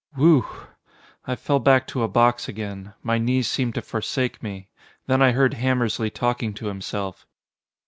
Whew! 0.15 0.47
I 1.27 1.35
fell 1.35 1.59
back 1.59 1.85
to 1.89 2.01
a 2.01 2.07
box 2.07 2.49
again. 2.49 2.95
My 3.03 3.19
knees 3.19 3.47
seemed 3.47 3.75
to 3.75 3.83
forsake 3.83 4.41
me. 4.41 4.67
Then 5.05 5.21
I 5.21 5.31
heard 5.31 5.53
Hammersly 5.53 6.09
talking 6.09 6.55
to 6.55 6.65
himself. 6.65 7.27